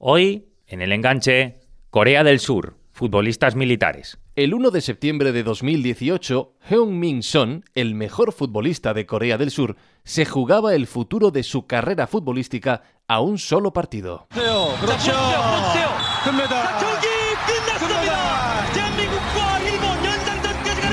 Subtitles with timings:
[0.00, 1.58] Hoy, en el enganche,
[1.90, 4.18] Corea del Sur, futbolistas militares.
[4.36, 9.74] El 1 de septiembre de 2018, Heung-min Son, el mejor futbolista de Corea del Sur,
[10.04, 14.28] se jugaba el futuro de su carrera futbolística a un solo partido.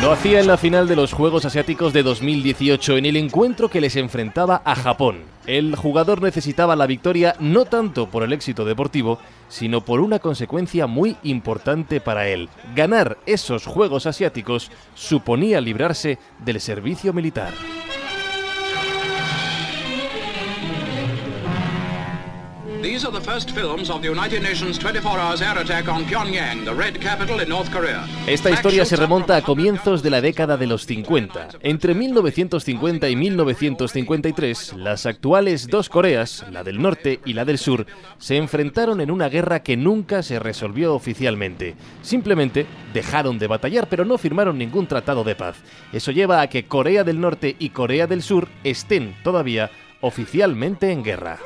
[0.05, 3.81] Lo hacía en la final de los Juegos Asiáticos de 2018 en el encuentro que
[3.81, 5.23] les enfrentaba a Japón.
[5.47, 9.17] El jugador necesitaba la victoria no tanto por el éxito deportivo,
[9.49, 12.49] sino por una consecuencia muy importante para él.
[12.75, 17.55] Ganar esos Juegos Asiáticos suponía librarse del servicio militar.
[22.85, 26.65] These are the first films of the United Nations 24 Hours air attack on Pyongyang,
[26.65, 28.05] the red capital in North Korea.
[28.27, 31.47] Esta historia se remonta a comienzos de la década de los 50.
[31.61, 37.87] Entre 1950 y 1953, las actuales dos Coreas, la del norte y la del sur,
[38.19, 41.73] se enfrentaron en una guerra que nunca se resolvió oficialmente.
[42.03, 45.55] Simplemente dejaron de batallar, pero no firmaron ningún tratado de paz.
[45.91, 51.03] Eso lleva a que Corea del Norte y Corea del Sur estén todavía oficialmente en
[51.03, 51.39] guerra.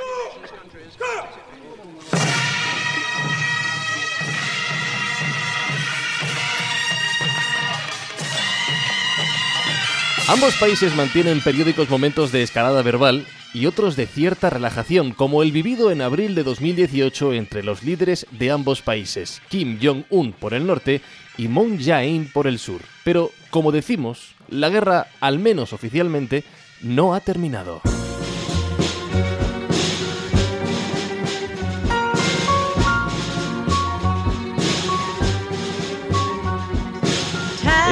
[10.29, 15.51] Ambos países mantienen periódicos momentos de escalada verbal y otros de cierta relajación, como el
[15.51, 20.67] vivido en abril de 2018 entre los líderes de ambos países, Kim Jong-un por el
[20.67, 21.01] norte
[21.35, 22.81] y Moon Jae-in por el sur.
[23.03, 26.43] Pero, como decimos, la guerra, al menos oficialmente,
[26.83, 27.81] no ha terminado.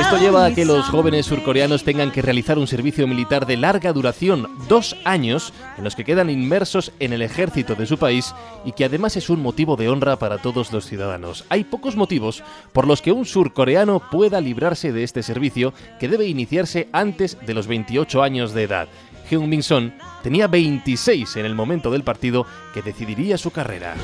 [0.07, 3.91] Esto lleva a que los jóvenes surcoreanos tengan que realizar un servicio militar de larga
[3.91, 8.71] duración, dos años, en los que quedan inmersos en el ejército de su país y
[8.71, 11.43] que además es un motivo de honra para todos los ciudadanos.
[11.49, 12.41] Hay pocos motivos
[12.71, 17.53] por los que un surcoreano pueda librarse de este servicio que debe iniciarse antes de
[17.53, 18.87] los 28 años de edad.
[19.29, 19.93] Heung Min Son
[20.23, 23.95] tenía 26 en el momento del partido que decidiría su carrera.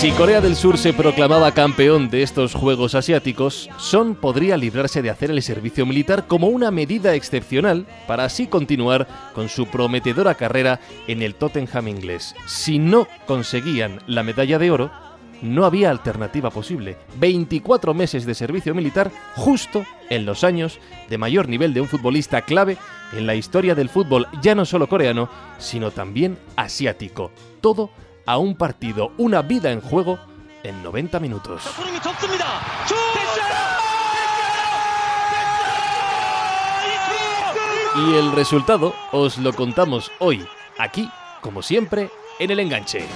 [0.00, 5.10] Si Corea del Sur se proclamaba campeón de estos Juegos Asiáticos, Son podría librarse de
[5.10, 10.80] hacer el servicio militar como una medida excepcional para así continuar con su prometedora carrera
[11.06, 12.34] en el Tottenham inglés.
[12.46, 14.90] Si no conseguían la medalla de oro,
[15.42, 16.96] no había alternativa posible.
[17.16, 20.78] 24 meses de servicio militar justo en los años
[21.08, 22.76] de mayor nivel de un futbolista clave
[23.12, 25.28] en la historia del fútbol ya no solo coreano,
[25.58, 27.30] sino también asiático.
[27.60, 27.90] Todo
[28.26, 30.18] a un partido, una vida en juego
[30.62, 31.62] en 90 minutos.
[37.96, 40.46] Y el resultado os lo contamos hoy,
[40.78, 43.06] aquí, como siempre, en el enganche.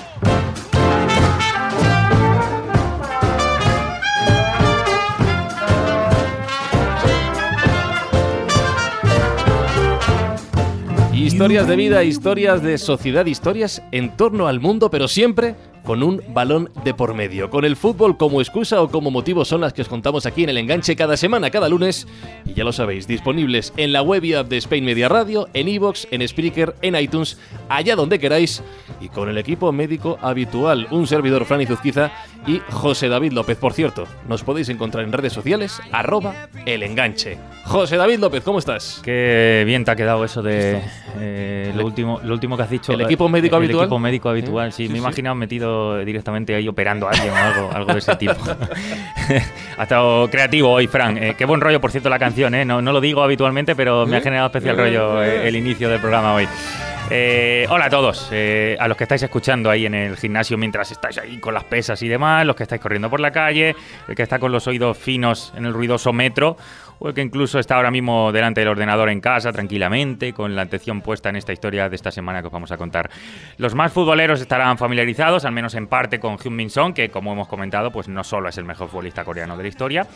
[11.35, 16.23] Historias de vida, historias de sociedad, historias en torno al mundo, pero siempre con un
[16.29, 17.51] balón de por medio.
[17.51, 20.51] Con el fútbol como excusa o como motivo son las que os contamos aquí en
[20.51, 22.07] el enganche cada semana, cada lunes.
[22.47, 25.69] Y ya lo sabéis, disponibles en la web y app de Spain Media Radio, en
[25.69, 28.63] iVoox, en Spreaker, en iTunes, allá donde queráis.
[29.01, 32.11] Y con el equipo médico habitual, un servidor Fran Zuzquiza
[32.47, 33.59] y José David López.
[33.59, 37.39] Por cierto, nos podéis encontrar en redes sociales, arroba el enganche.
[37.67, 39.01] José David López, ¿cómo estás?
[39.03, 40.81] Qué bien te ha quedado eso de
[41.19, 42.93] eh, lo, último, lo último que has dicho.
[42.93, 43.81] ¿El equipo médico habitual?
[43.81, 44.89] El equipo médico habitual, sí.
[44.89, 45.74] me he imaginado metido
[46.05, 48.35] directamente ahí operando a alguien o algo, algo de ese tipo.
[49.79, 51.19] ha estado creativo hoy, Fran.
[51.19, 52.55] Eh, qué buen rollo, por cierto, la canción.
[52.55, 52.65] ¿eh?
[52.65, 56.01] No, no lo digo habitualmente, pero me ha generado especial rollo eh, el inicio del
[56.01, 56.49] programa hoy.
[57.69, 58.31] hola a todos,
[58.79, 62.03] a los que estáis escuchando ahí en el gimnasio mientras estáis ahí con las pesas
[62.03, 63.75] y demás, los que estáis corriendo por la calle,
[64.09, 66.57] el que está con los oídos finos en el ruidoso metro,
[66.99, 70.63] o el que incluso está ahora mismo delante del ordenador en casa tranquilamente, con la
[70.63, 73.11] atención puesta en esta historia de esta semana que os vamos a contar.
[73.59, 77.33] Los más futboleros estarán familiarizados, al menos en parte, con Hyun Min Song, que como
[77.33, 80.07] hemos comentado, pues no solo es el mejor futbolista coreano de la historia,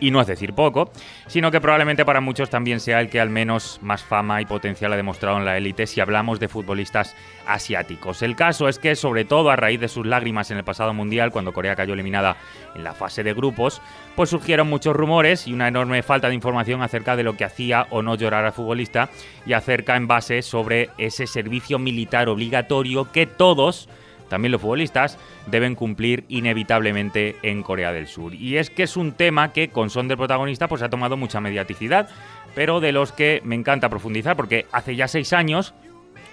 [0.00, 0.90] y no es decir poco,
[1.26, 4.92] sino que probablemente para muchos también sea el que al menos más fama y potencial
[4.92, 7.16] ha demostrado en la élite si hablamos de futbolistas
[7.46, 8.22] asiáticos.
[8.22, 11.30] El caso es que, sobre todo a raíz de sus lágrimas en el pasado mundial,
[11.32, 12.36] cuando Corea cayó eliminada
[12.74, 13.80] en la fase de grupos,
[14.16, 17.86] pues surgieron muchos rumores y una enorme falta de información acerca de lo que hacía
[17.90, 19.10] o no llorar al futbolista
[19.46, 23.88] y acerca en base sobre ese servicio militar obligatorio que todos
[24.28, 28.34] también los futbolistas, deben cumplir inevitablemente en Corea del Sur.
[28.34, 31.40] Y es que es un tema que con Son del protagonista pues ha tomado mucha
[31.40, 32.08] mediaticidad,
[32.54, 35.74] pero de los que me encanta profundizar porque hace ya seis años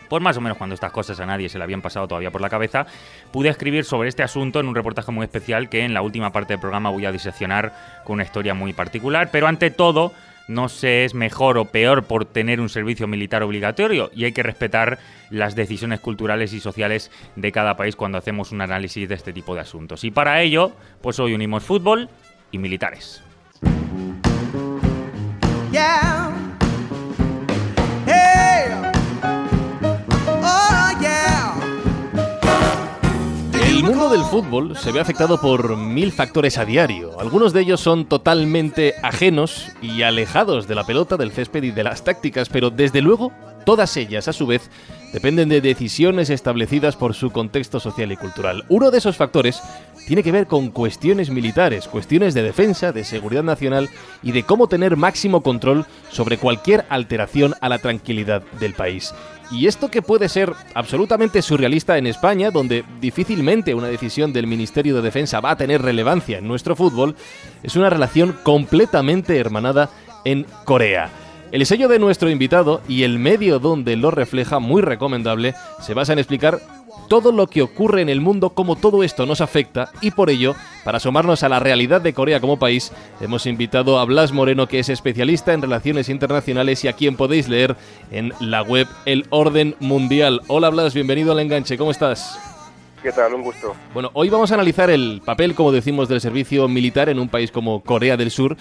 [0.09, 2.42] pues más o menos cuando estas cosas a nadie se le habían pasado todavía por
[2.42, 2.86] la cabeza,
[3.31, 6.53] pude escribir sobre este asunto en un reportaje muy especial que en la última parte
[6.53, 10.13] del programa voy a diseccionar con una historia muy particular, pero ante todo
[10.47, 14.44] no se es mejor o peor por tener un servicio militar obligatorio y hay que
[14.44, 15.00] respetar
[15.30, 19.56] las decisiones culturales y sociales de cada país cuando hacemos un análisis de este tipo
[19.56, 20.03] de asuntos.
[20.03, 20.71] Y para ello,
[21.01, 22.09] pues hoy unimos fútbol
[22.51, 23.21] y militares.
[33.86, 37.20] Mundo del fútbol se ve afectado por mil factores a diario.
[37.20, 41.84] Algunos de ellos son totalmente ajenos y alejados de la pelota, del césped y de
[41.84, 43.32] las tácticas, pero desde luego
[43.64, 44.72] todas ellas, a su vez,
[45.14, 48.66] dependen de decisiones establecidas por su contexto social y cultural.
[48.70, 49.62] Uno de esos factores
[50.08, 53.90] tiene que ver con cuestiones militares, cuestiones de defensa, de seguridad nacional
[54.24, 59.14] y de cómo tener máximo control sobre cualquier alteración a la tranquilidad del país.
[59.51, 64.95] Y esto que puede ser absolutamente surrealista en España, donde difícilmente una decisión del Ministerio
[64.95, 67.15] de Defensa va a tener relevancia en nuestro fútbol,
[67.63, 69.89] es una relación completamente hermanada
[70.24, 71.09] en Corea.
[71.51, 76.12] El sello de nuestro invitado y el medio donde lo refleja, muy recomendable, se basa
[76.13, 76.59] en explicar
[77.07, 80.56] todo lo que ocurre en el mundo, cómo todo esto nos afecta y por ello,
[80.84, 82.92] para asomarnos a la realidad de Corea como país,
[83.22, 87.48] hemos invitado a Blas Moreno, que es especialista en relaciones internacionales y a quien podéis
[87.48, 87.75] leer
[88.12, 90.42] en la web El Orden Mundial.
[90.48, 92.40] Hola Blas, bienvenido al enganche, ¿cómo estás?
[93.02, 93.36] ¿Qué tal?
[93.36, 93.75] Un gusto.
[93.94, 97.52] Bueno, hoy vamos a analizar el papel, como decimos, del servicio militar en un país
[97.52, 98.57] como Corea del Sur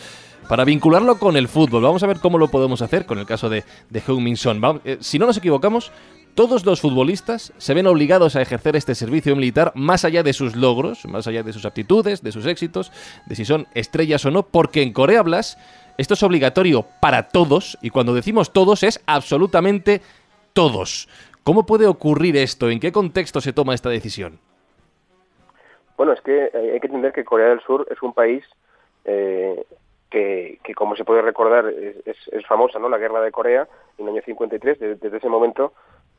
[0.49, 1.83] para vincularlo con el fútbol.
[1.83, 4.61] Vamos a ver cómo lo podemos hacer con el caso de, de Heung-Min Son.
[4.85, 5.93] Eh, si no nos equivocamos,
[6.35, 10.57] todos los futbolistas se ven obligados a ejercer este servicio militar más allá de sus
[10.57, 12.91] logros, más allá de sus aptitudes, de sus éxitos,
[13.27, 15.59] de si son estrellas o no, porque en Corea Blas
[15.97, 20.01] esto es obligatorio para todos y cuando decimos todos es absolutamente
[20.53, 21.09] todos.
[21.45, 22.69] ¿Cómo puede ocurrir esto?
[22.69, 24.39] ¿En qué contexto se toma esta decisión?
[25.97, 28.45] Bueno, es que eh, hay que entender que Corea del Sur es un país
[29.05, 29.65] eh,
[30.11, 32.17] que, como se puede recordar, es,
[32.47, 32.89] famosa, ¿no?
[32.89, 34.79] La guerra de Corea en el año 53.
[35.01, 35.73] desde ese momento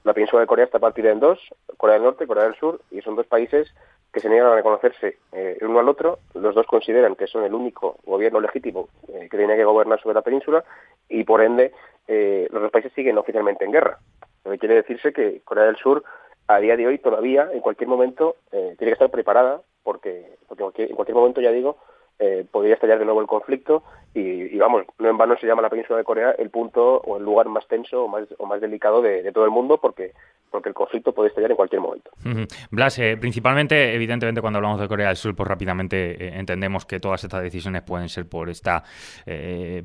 [0.06, 1.40] la península de Corea está partida en dos,
[1.78, 3.74] Corea del Norte y Corea del Sur, y son dos países
[4.14, 6.20] que se niegan a reconocerse eh, el uno al otro.
[6.36, 10.14] Los dos consideran que son el único gobierno legítimo eh, que tiene que gobernar sobre
[10.14, 10.64] la península
[11.10, 11.74] y, por ende,
[12.08, 13.98] eh, los dos países siguen oficialmente en guerra.
[14.44, 16.04] Lo que quiere decirse que Corea del Sur,
[16.48, 20.96] a día de hoy, todavía, en cualquier momento, tiene que estar preparada porque, porque en
[20.96, 21.78] cualquier momento, ya digo,
[22.18, 23.84] eh, podría estallar de nuevo el conflicto
[24.14, 27.24] y, vamos, no en vano se llama la península de Corea el punto o el
[27.24, 30.14] lugar más tenso o más, o más delicado de, todo el mundo porque
[30.50, 32.12] porque el conflicto puede estallar en cualquier momento.
[32.72, 37.02] Blas, eh, principalmente, evidentemente, cuando hablamos de Corea del Sur, pues rápidamente eh, entendemos que
[37.02, 38.82] todas estas decisiones pueden ser por esta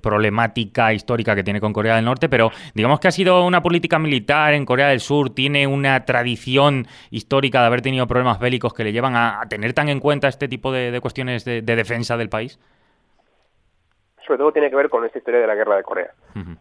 [0.00, 3.98] problemática histórica que tiene con Corea del Norte, pero digamos que ha sido una política
[3.98, 8.84] militar en Corea del Sur, tiene una tradición histórica de haber tenido problemas bélicos que
[8.84, 12.58] le llevan a, tener tan en cuenta este tipo de, cuestiones de defensa del país?
[14.26, 16.12] Sobre todo tiene que ver con esta historia de la guerra de Corea.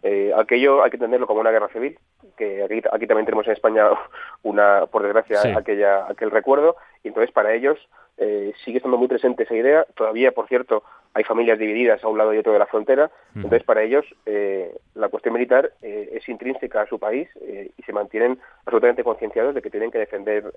[0.02, 2.00] Eh, aquello hay que entenderlo como una guerra civil,
[2.38, 3.90] que aquí, aquí también tenemos en España
[4.44, 7.78] una, por desgracia, aquella, aquel recuerdo, y entonces para ellos
[8.18, 9.86] eh, sigue estando muy presente esa idea.
[9.96, 10.84] Todavía, por cierto,
[11.14, 13.12] hay familias divididas a un lado y otro de la frontera.
[13.36, 17.30] Entonces, para ellos, eh, la cuestión militar es intrínseca a su país
[17.78, 20.52] y se mantienen absolutamente concienciados de que tienen que defender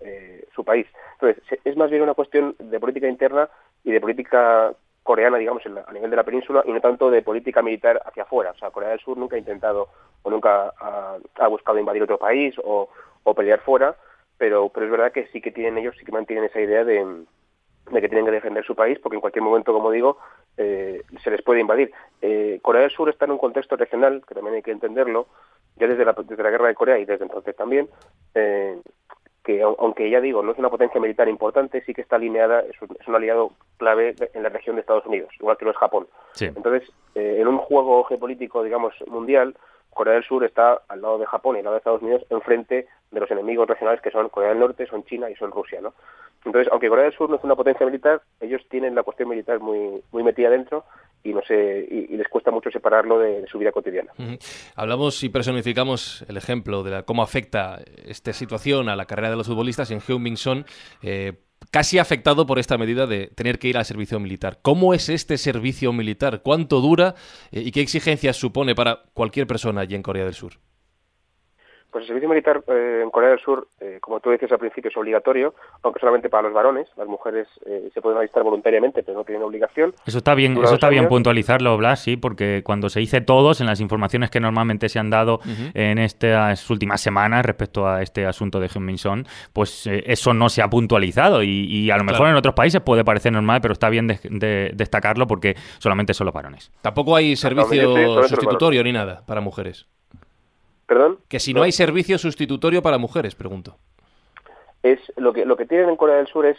[0.55, 0.87] su país.
[1.14, 3.48] Entonces, es más bien una cuestión de política interna
[3.84, 7.62] y de política coreana, digamos, a nivel de la península y no tanto de política
[7.62, 8.52] militar hacia afuera.
[8.52, 9.88] O sea, Corea del Sur nunca ha intentado
[10.22, 12.88] o nunca ha, buscado invadir otro país o,
[13.34, 13.96] pelear fuera,
[14.38, 17.24] pero, pero es verdad que sí que tienen ellos, sí que mantienen esa idea de,
[17.86, 20.18] que tienen que defender su país, porque en cualquier momento, como digo,
[20.56, 21.92] eh, se les puede invadir.
[22.20, 25.26] Eh, Corea del Sur está en un contexto regional, que también hay que entenderlo,
[25.76, 27.88] ya desde la, desde la guerra de Corea y desde entonces también,
[28.34, 28.78] eh,
[29.44, 32.77] que aunque ya digo, no es una potencia militar importante, sí que está alineada, es
[32.81, 36.06] un, aliado clave en la región de Estados Unidos, igual que lo es Japón.
[36.41, 39.55] Entonces, eh, en un juego geopolítico, digamos, mundial,
[39.94, 42.87] Corea del Sur está al lado de Japón y al lado de Estados Unidos enfrente
[43.11, 45.94] de los enemigos regionales que son Corea del Norte, son China y son Rusia, ¿no?
[46.44, 49.61] Entonces, aunque Corea del Sur no es una potencia militar, ellos tienen la cuestión militar
[49.61, 50.84] muy, metida dentro
[51.22, 54.13] y no sé y, les cuesta mucho separarlo de, su vida cotidiana.
[54.75, 59.46] Hablamos y personificamos el ejemplo de cómo afecta esta situación a la carrera de los
[59.46, 60.65] futbolistas en Heung-Min Son.
[61.03, 61.34] Eh,
[61.72, 64.60] casi afectado por esta medida de tener que ir al servicio militar.
[64.62, 66.43] ¿Cómo es este servicio militar?
[66.43, 67.17] ¿Cuánto dura?
[67.50, 70.60] Eh, ¿Y qué exigencias supone para cualquier persona allí en Corea del Sur?
[71.93, 74.89] Pues el servicio militar eh, en Corea del Sur, eh, como tú dices al principio,
[74.89, 76.89] es obligatorio, aunque solamente para los varones.
[76.96, 79.94] Las mujeres eh, se pueden alistar voluntariamente, pero no tienen obligación.
[80.06, 83.67] Eso está bien, eso está bien puntualizarlo, Blas, sí, porque cuando se dice todos, en
[83.67, 85.41] las informaciones que normalmente se han dado
[85.75, 90.70] en estas últimas semanas respecto a este asunto de Son, pues eso no se ha
[90.70, 95.27] puntualizado y, a lo mejor en otros países puede parecer normal, pero está bien destacarlo
[95.27, 96.72] porque solamente son los varones.
[96.81, 99.87] Tampoco hay servicio sustitutorio ni nada para mujeres.
[101.29, 103.77] Que si no, hay servicio sustitutorio para mujeres, pregunto.
[104.82, 106.56] Es lo que lo que tienen en Corea del Sur es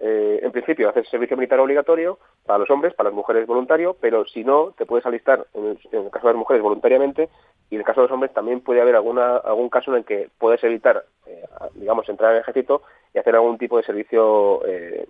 [0.00, 4.26] eh, en principio hacer servicio militar obligatorio para los hombres, para las mujeres voluntario, pero
[4.26, 7.28] si no te puedes alistar en el, caso de las mujeres voluntariamente
[7.70, 10.04] y en el caso de los hombres también puede haber alguna algún caso en el
[10.04, 12.82] que puedes evitar, eh, digamos, entrar al ejército
[13.14, 15.06] y hacer algún tipo de servicio eh,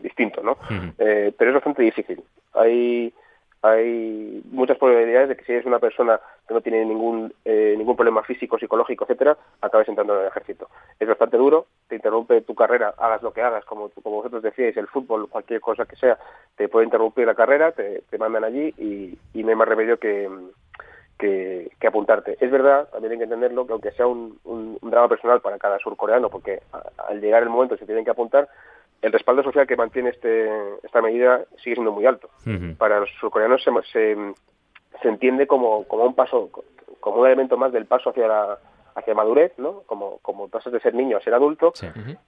[0.00, 0.56] distinto, ¿no?
[0.96, 2.22] pero es bastante difícil.
[2.54, 3.12] Hay
[3.62, 7.96] hay muchas probabilidades de que si eres una persona que no tiene ningún eh, ningún
[7.96, 10.68] problema físico, psicológico, etcétera, acabes entrando en el ejército.
[10.98, 14.76] Es bastante duro, te interrumpe tu carrera, hagas lo que hagas, como, como vosotros decíais,
[14.76, 16.18] el fútbol, cualquier cosa que sea,
[16.56, 20.28] te puede interrumpir la carrera, te, mandan allí y, y, no hay más remedio que,
[21.20, 22.36] que, apuntarte.
[22.40, 24.38] Es verdad, también hay que entenderlo, que aunque sea un,
[24.82, 26.62] drama personal para cada surcoreano, porque
[27.08, 28.48] al llegar el momento se tienen que apuntar,
[29.02, 30.50] el respaldo social que mantiene este,
[30.82, 32.28] esta medida sigue siendo muy alto.
[32.78, 36.50] Para los surcoreanos se, se, entiende como, como un paso,
[37.00, 38.58] como un elemento más del paso hacia la
[38.94, 39.82] hacia madurez, ¿no?
[39.86, 41.72] Como, como pasas de ser niño a ser adulto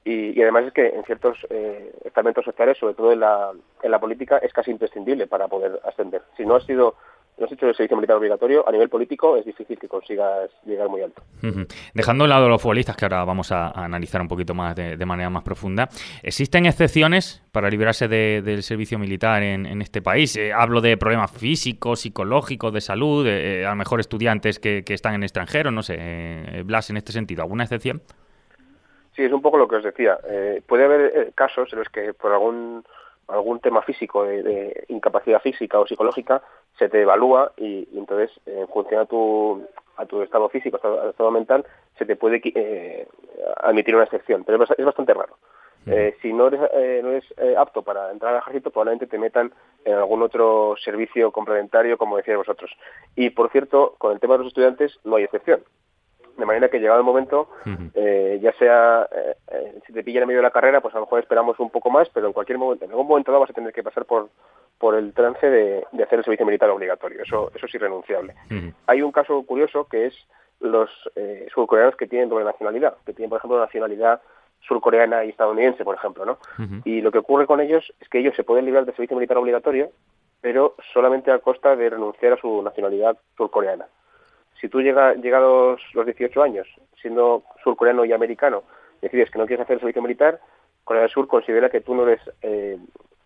[0.04, 3.50] y, además es que en ciertos eh, estamentos sociales, sobre todo en la,
[3.82, 6.22] en la política, es casi imprescindible para poder ascender.
[6.36, 6.94] Si no has sido
[7.42, 10.88] no has hecho el servicio militar obligatorio, a nivel político es difícil que consigas llegar
[10.88, 11.22] muy alto.
[11.92, 15.28] Dejando de lado los futbolistas, que ahora vamos a, analizar un poquito más de, manera
[15.28, 15.88] más profunda,
[16.22, 20.36] ¿existen excepciones para librarse del servicio militar en, este país?
[20.36, 25.14] Eh, hablo de problemas físicos, psicológicos, de salud, eh, a lo mejor estudiantes que, están
[25.14, 28.02] en extranjero, no sé, eh, Blas, en este sentido, ¿alguna excepción?
[29.16, 30.16] Sí, es un poco lo que os decía.
[30.66, 32.84] puede haber casos en los que por algún
[33.28, 36.42] algún tema físico de, incapacidad física o psicológica
[36.78, 41.08] se te evalúa y, entonces en función a tu a tu estado físico, a tu
[41.10, 41.66] estado mental,
[41.98, 43.06] se te puede eh,
[43.58, 45.36] admitir una excepción, pero es, bastante raro.
[45.84, 47.24] Eh, si no eres, eh, no eres
[47.58, 49.52] apto para entrar al ejército, probablemente te metan
[49.84, 52.70] en algún otro servicio complementario, como decíais vosotros.
[53.16, 55.62] Y por cierto, con el tema de los estudiantes no hay excepción.
[56.36, 57.48] De manera que llegado el momento,
[57.94, 60.98] eh, ya sea eh, eh, si te pillan en medio de la carrera, pues a
[60.98, 63.50] lo mejor esperamos un poco más, pero en cualquier momento, en algún momento dado vas
[63.50, 64.30] a tener que pasar por
[64.82, 67.22] por el trance de, hacer el servicio militar obligatorio.
[67.22, 68.34] Eso, eso es irrenunciable.
[68.88, 70.14] Hay un caso curioso que es
[70.58, 70.90] los
[71.54, 74.20] surcoreanos que tienen doble nacionalidad, que tienen, por ejemplo, nacionalidad
[74.66, 76.38] surcoreana y estadounidense, por ejemplo, ¿no?
[76.84, 79.36] Y lo que ocurre con ellos es que ellos se pueden librar del servicio militar
[79.36, 79.90] obligatorio,
[80.40, 83.86] pero solamente a costa de renunciar a su nacionalidad surcoreana
[84.62, 86.68] si tú llega, llegados los 18 años,
[87.00, 88.62] siendo surcoreano y americano,
[89.02, 90.40] decides que no quieres hacer el servicio militar,
[90.84, 92.78] Corea del Sur considera que tú no eres eh,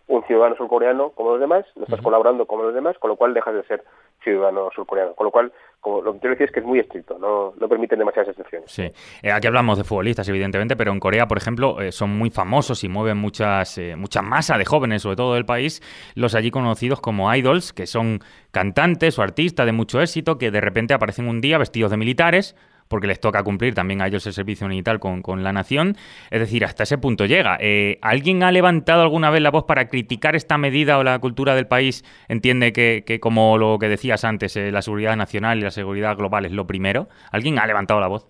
[0.08, 3.34] un ciudadano surcoreano como los demás, no estás colaborando como los demás, con lo cual
[3.34, 3.84] dejas de ser
[4.22, 5.14] ciudadano surcoreano.
[5.14, 7.68] Con lo cual, como lo que quiero decir es que es muy estricto, no, no
[7.68, 8.70] permiten demasiadas excepciones.
[8.70, 8.90] Sí,
[9.22, 12.84] eh, aquí hablamos de futbolistas, evidentemente, pero en Corea, por ejemplo, eh, son muy famosos
[12.84, 15.82] y mueven muchas, eh, mucha masa de jóvenes, sobre todo del país,
[16.14, 18.20] los allí conocidos como idols, que son
[18.52, 22.56] cantantes o artistas de mucho éxito, que de repente aparecen un día vestidos de militares
[22.88, 25.96] porque les toca cumplir también a ellos el servicio militar con, con la nación.
[26.30, 27.56] Es decir, hasta ese punto llega.
[27.60, 31.54] Eh, ¿Alguien ha levantado alguna vez la voz para criticar esta medida o la cultura
[31.54, 32.04] del país?
[32.28, 36.16] Entiende que, que como lo que decías antes, eh, la seguridad nacional y la seguridad
[36.16, 37.08] global es lo primero.
[37.32, 38.26] ¿Alguien ha levantado la voz?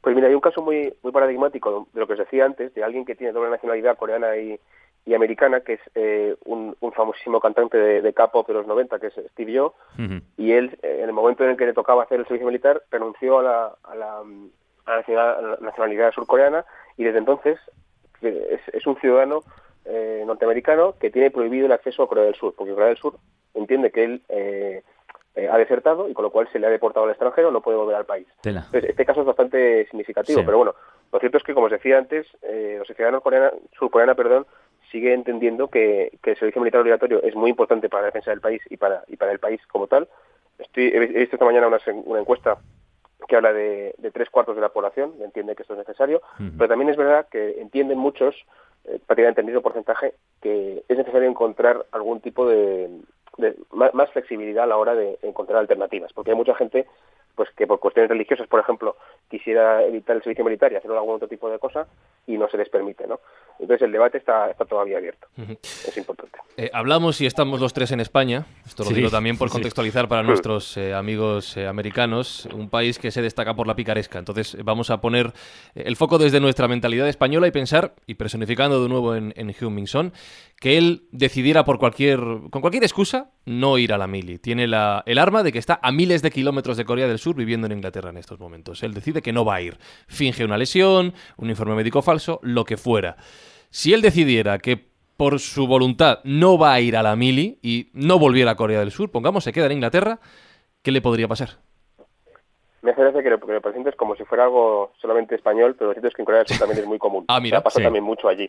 [0.00, 2.84] Pues mira, hay un caso muy, muy paradigmático de lo que os decía antes, de
[2.84, 4.56] alguien que tiene doble nacionalidad coreana y,
[5.06, 9.06] y americana, que es eh, un, famosísimo cantante de, de K-pop de los 90, que
[9.06, 9.76] es Steve Jobs,
[10.36, 12.82] y él, eh, en el momento en el que le tocaba hacer el servicio militar,
[12.90, 14.22] renunció a la, a la,
[15.60, 16.64] nacionalidad, surcoreana
[16.96, 17.58] y desde entonces
[18.22, 19.40] es, un ciudadano
[19.84, 23.16] eh, norteamericano que tiene prohibido el acceso a Corea del Sur, porque Corea del Sur
[23.54, 24.22] entiende que él
[25.50, 27.96] ha desertado y con lo cual se le ha deportado al extranjero, no puede volver
[27.96, 28.26] al país.
[28.42, 30.74] este caso es bastante significativo, pero bueno,
[31.12, 34.46] lo cierto es que, como os decía antes, los ciudadanos coreana, surcoreana perdón,
[34.90, 38.62] sigue entendiendo que, el servicio militar obligatorio es muy importante para la defensa del país
[38.70, 40.08] y para, y para el país como tal.
[40.58, 42.58] Estoy, he visto esta mañana una, una encuesta
[43.26, 46.22] que habla de, tres cuartos de la población, entiende que esto es necesario,
[46.56, 48.34] pero también es verdad que entienden muchos,
[48.84, 52.88] eh, prácticamente el mismo porcentaje, que es necesario encontrar algún tipo de,
[53.72, 56.86] más, flexibilidad a la hora de encontrar alternativas, porque hay mucha gente
[57.34, 58.96] pues que por cuestiones religiosas, por ejemplo,
[59.28, 61.86] quisiera evitar el servicio militar y hacer algún otro tipo de cosa
[62.26, 63.20] y no se les permite, ¿no?
[63.58, 65.26] Entonces el debate está, está todavía abierto.
[65.36, 66.38] Es importante.
[66.56, 68.46] Eh, hablamos y estamos los tres en España.
[68.66, 72.46] Esto lo digo también por contextualizar para nuestros eh, amigos eh, americanos.
[72.52, 74.18] Un país que se destaca por la picaresca.
[74.18, 75.32] Entonces vamos a poner
[75.74, 80.12] el foco desde nuestra mentalidad española y pensar, y personificando de nuevo en, en Hugh
[80.60, 82.18] que él decidiera por cualquier,
[82.50, 84.38] con cualquier excusa no ir a la mili.
[84.38, 87.34] Tiene la, el arma de que está a miles de kilómetros de Corea del Sur
[87.34, 88.82] viviendo en Inglaterra en estos momentos.
[88.82, 89.78] Él decide que no va a ir.
[90.06, 93.16] Finge una lesión, un informe médico falso, lo que fuera.
[93.70, 94.84] Si él decidiera que
[95.16, 98.80] por su voluntad no va a ir a la mili y no volviera a Corea
[98.80, 100.18] del Sur, pongamos, se queda en Inglaterra,
[100.82, 101.50] ¿qué le podría pasar?
[102.82, 105.94] Me hace gracia que lo, que presentes como si fuera algo solamente español, pero lo
[105.94, 107.24] cierto es que en Corea del Sur también es muy común.
[107.28, 108.48] ah, mira, pasa también mucho allí.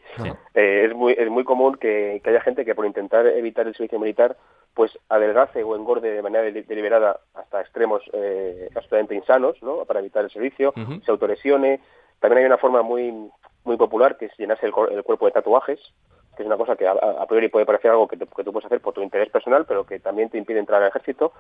[0.54, 4.00] Eh, es, muy, es muy común que, haya gente que por intentar evitar el servicio
[4.00, 4.38] militar,
[4.77, 9.86] pues adelgace o engorde de manera deliberada hasta extremos eh, absolutamente insanos, ¿no?
[9.86, 10.72] Para evitar el servicio,
[11.03, 11.81] se autolesione.
[12.19, 13.12] También hay una forma muy
[13.63, 15.79] muy popular, que es llenarse el, cuerpo de tatuajes,
[16.36, 18.93] que es una cosa que a, priori puede parecer algo que, tú puedes hacer por
[18.93, 21.34] tu interés personal, pero que también te impide entrar al ejército.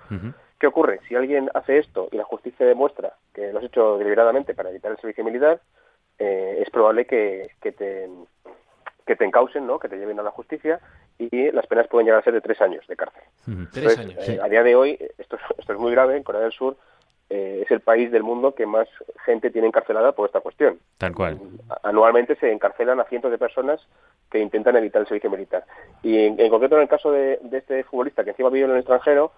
[0.59, 0.99] ¿Qué ocurre?
[1.07, 4.91] Si alguien hace esto y la justicia demuestra que lo has hecho deliberadamente para evitar
[4.91, 5.61] el servicio militar,
[6.17, 8.09] eh, es probable que, te
[9.07, 9.79] que te encausen, ¿no?
[9.79, 10.79] que te lleven a la justicia
[11.17, 13.23] y las penas pueden llegar a ser de tres años de cárcel.
[13.71, 14.29] Tres años.
[14.29, 16.77] Eh, a día de hoy, esto, esto es muy grave, en Corea del Sur
[17.29, 18.87] eh, es el país del mundo que más
[19.25, 20.79] gente tiene encarcelada por esta cuestión.
[20.97, 21.37] Tal cual.
[21.83, 23.85] Anualmente se encarcelan a cientos de personas
[24.31, 25.65] que intentan evitar el servicio militar.
[26.03, 29.33] Y en, concreto en el caso de, este futbolista que encima vive en el extranjero,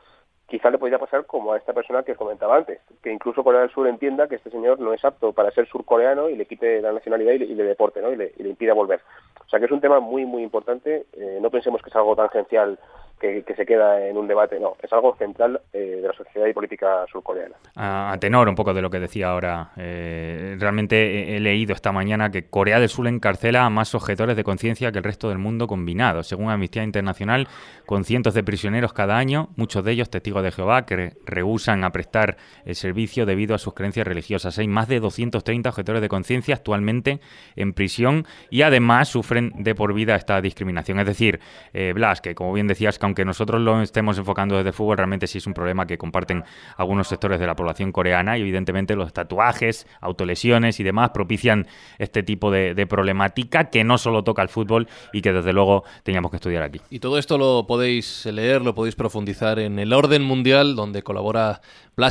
[0.49, 3.69] quizá le podría pasar como a esta persona que comentaba antes, que incluso Corea del
[3.69, 6.91] Sur entienda que este señor no es apto para ser surcoreano y le quite la
[6.91, 8.11] nacionalidad y le, deporte, ¿no?
[8.11, 9.01] Y le, y impida volver.
[9.45, 11.05] O sea que es un tema muy, muy importante.
[11.13, 12.79] Eh, no pensemos que es algo tangencial
[13.19, 16.53] que, se queda en un debate, no, es algo central eh, de la sociedad y
[16.53, 17.55] política surcoreana.
[17.75, 22.31] A, tenor un poco de lo que decía ahora, eh, realmente he, leído esta mañana
[22.31, 25.67] que Corea del Sur encarcela a más objetores de conciencia que el resto del mundo
[25.67, 27.47] combinado, según Amnistía Internacional,
[27.85, 31.91] con cientos de prisioneros cada año, muchos de ellos testigos de Jehová, que rehusan a
[31.91, 34.57] prestar el servicio debido a sus creencias religiosas.
[34.59, 37.19] Hay más de 230 objetores de conciencia actualmente
[37.55, 40.99] en prisión y además sufren de por vida esta discriminación.
[40.99, 41.39] Es decir,
[41.73, 45.39] eh, Blas, que como bien decías, aunque nosotros lo estemos enfocando desde fútbol, realmente sí
[45.39, 46.43] es un problema que comparten
[46.77, 52.21] algunos sectores de la población coreana y evidentemente los tatuajes, autolesiones y demás propician este
[52.21, 56.37] tipo de, problemática que no solo toca el fútbol y que desde luego teníamos que
[56.37, 56.81] estudiar aquí.
[56.89, 61.61] Y todo esto lo podéis leer, lo podéis profundizar en el orden mundial donde colabora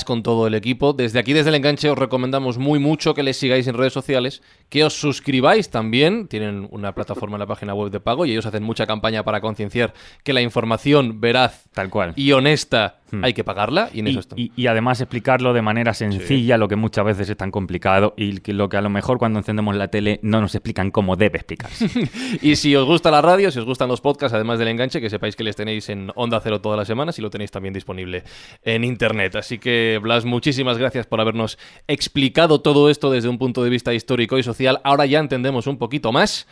[0.05, 0.93] Con todo el equipo.
[0.93, 4.43] Desde aquí, desde el enganche, os recomendamos muy mucho que les sigáis en redes sociales,
[4.69, 6.29] que os suscribáis también.
[6.29, 9.41] Tienen una plataforma en la página web de pago y ellos hacen mucha campaña para
[9.41, 12.13] concienciar que la información veraz Tal cual.
[12.17, 13.25] y honesta Hmm.
[13.25, 17.05] hay que pagarla y en eso Y, además explicarlo de manera sencilla, lo que muchas
[17.05, 20.41] veces es tan complicado y lo que a lo mejor cuando encendemos la tele no
[20.41, 21.89] nos explican cómo debe explicarse.
[22.43, 25.09] y si os gusta la radio, si os gustan los podcasts, además del enganche, que
[25.09, 28.25] sepáis que les tenéis en Onda Cero todas las semanas y lo tenéis también disponible
[28.63, 29.37] en Internet.
[29.37, 33.95] Así que, Blas, muchísimas gracias por habernos explicado todo esto desde un punto de vista
[33.95, 34.81] histórico y social.
[34.85, 36.47] Ahora ya entendemos un poquito más.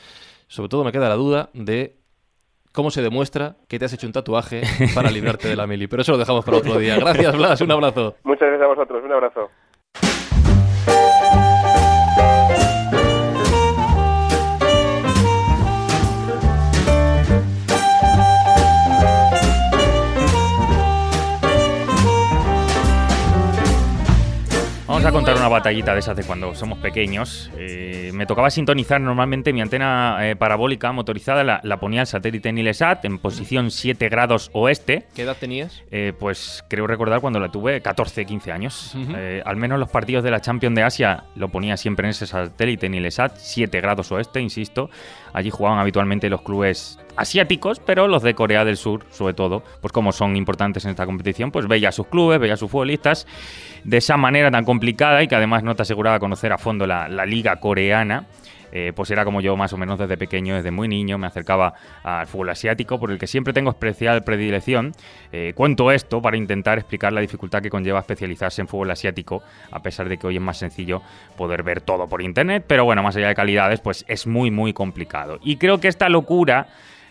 [0.48, 1.96] Sobre todo me queda la duda de
[2.76, 4.62] cómo se demuestra que te has hecho un tatuaje
[4.94, 5.88] para librarte de la mili.
[5.88, 6.96] Pero eso lo dejamos para otro día.
[6.96, 7.60] Gracias, Blas.
[7.62, 8.16] Un abrazo.
[8.22, 9.02] Muchas gracias a vosotros.
[9.02, 9.50] Un abrazo.
[25.06, 27.48] A contar una batallita de esas de cuando somos pequeños.
[27.56, 33.04] Eh, me tocaba sintonizar normalmente mi antena eh, parabólica motorizada, la, ponía el satélite Nilesat
[33.04, 35.04] en posición 7 grados oeste.
[35.14, 35.84] ¿Qué edad tenías?
[35.92, 38.96] Eh, pues creo recordar cuando la tuve 14, 15 años.
[39.44, 42.88] al menos los partidos de la Champions de Asia lo ponía siempre en ese satélite
[42.88, 44.90] Nilesat, 7 grados oeste, insisto.
[45.36, 49.92] Allí jugaban habitualmente los clubes asiáticos, pero los de Corea del Sur, sobre todo, pues
[49.92, 53.26] como son importantes en esta competición, pues veía a sus clubes, veía a sus futbolistas
[53.84, 57.06] de esa manera tan complicada y que además no te aseguraba conocer a fondo la,
[57.26, 58.24] liga coreana.
[58.72, 61.74] Eh, pues era como yo más o menos desde pequeño, desde muy niño, me acercaba
[62.02, 64.92] al fútbol asiático, por el que siempre tengo especial predilección.
[65.32, 69.80] Eh, cuento esto para intentar explicar la dificultad que conlleva especializarse en fútbol asiático, a
[69.80, 71.02] pesar de que hoy es más sencillo
[71.36, 74.72] poder ver todo por internet, pero bueno, más allá de calidades, pues es muy, muy
[74.72, 75.38] complicado.
[75.42, 76.68] Y creo que esta locura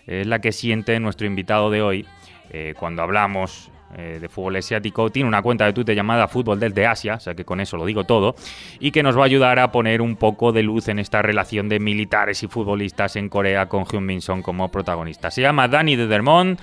[0.07, 2.05] es la que siente nuestro invitado de hoy
[2.51, 5.09] eh, cuando hablamos eh, de fútbol asiático.
[5.09, 7.85] Tiene una cuenta de Twitter llamada Fútbol desde Asia, o sea que con eso lo
[7.85, 8.35] digo todo,
[8.79, 11.69] y que nos va a ayudar a poner un poco de luz en esta relación
[11.69, 15.31] de militares y futbolistas en Corea con Hyun Min Song como protagonista.
[15.31, 16.59] Se llama Dani de Dermont.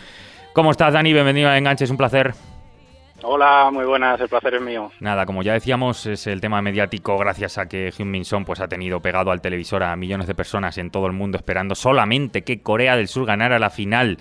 [0.52, 1.12] ¿Cómo estás, Dani?
[1.12, 2.34] Bienvenido a Enganche, es un placer.
[3.24, 4.90] Hola, muy buenas, el placer es mío.
[5.00, 8.60] Nada, como ya decíamos, es el tema mediático gracias a que Hyun Min Son pues,
[8.60, 12.42] ha tenido pegado al televisor a millones de personas en todo el mundo esperando solamente
[12.42, 14.18] que Corea del Sur ganara la final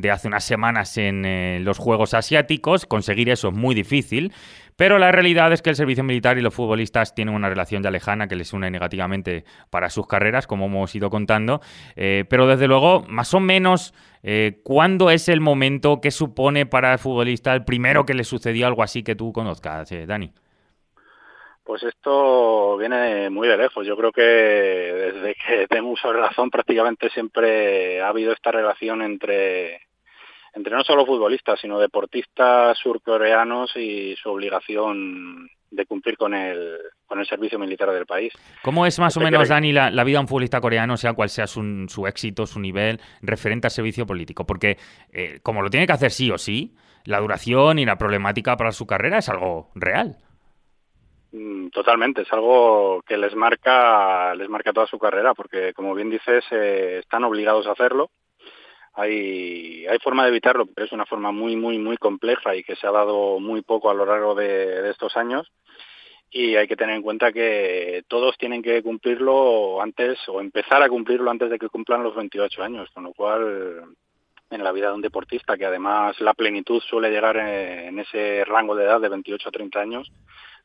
[0.00, 2.86] de hace unas semanas en eh, los Juegos Asiáticos.
[2.86, 4.32] Conseguir eso es muy difícil.
[4.76, 7.90] Pero la realidad es que el servicio militar y los futbolistas tienen una relación ya
[7.90, 11.60] lejana que les une negativamente para sus carreras, como hemos ido contando.
[11.96, 16.92] Eh, pero desde luego, más o menos, eh, ¿cuándo es el momento que supone para
[16.92, 20.32] el futbolista el primero que le sucedió algo así que tú conozcas, Dani?
[21.68, 23.86] Pues esto viene muy de lejos.
[23.86, 29.02] Yo creo que desde que tengo uso de razón prácticamente siempre ha habido esta relación
[29.02, 29.87] entre
[30.58, 37.20] entre no solo futbolistas, sino deportistas surcoreanos y su obligación de cumplir con el, con
[37.20, 38.32] el servicio militar del país.
[38.62, 41.46] ¿Cómo es más o menos, Dani, la, vida de un futbolista coreano, sea cual sea
[41.46, 44.44] su, su, éxito, su nivel, referente al servicio político?
[44.46, 44.78] Porque
[45.12, 48.72] eh, como lo tiene que hacer sí o sí, la duración y la problemática para
[48.72, 50.16] su carrera es algo real.
[51.30, 56.10] Mm, totalmente, es algo que les marca, les marca toda su carrera, porque como bien
[56.10, 58.10] dices, eh, están obligados a hacerlo
[58.98, 62.86] hay, forma de evitarlo, pero es una forma muy, muy, muy compleja y que se
[62.86, 65.50] ha dado muy poco a lo largo de, estos años.
[66.30, 70.88] Y hay que tener en cuenta que todos tienen que cumplirlo antes o empezar a
[70.88, 73.84] cumplirlo antes de que cumplan los 28 años, con lo cual
[74.50, 78.74] en la vida de un deportista, que además la plenitud suele llegar en ese rango
[78.74, 80.12] de edad de 28 a 30 años,